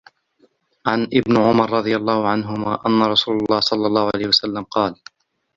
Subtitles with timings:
[0.85, 4.95] عن ابنِ عُمَرَ رَضِي اللهُ عَنْهُما أنَّ رسولَ اللهِ صَلَّى اللهُ عَلَيْهِ وَسَلَّمَ قالَ: